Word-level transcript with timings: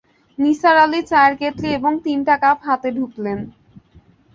নিসার 0.39 0.75
আলি 0.77 1.01
চায়ের 1.09 1.33
কেতলি 1.39 1.69
এবং 1.77 1.91
তিনটা 2.05 2.35
কাপ 2.43 2.57
হাতে 2.67 2.89
ঢুকলেন। 2.97 3.39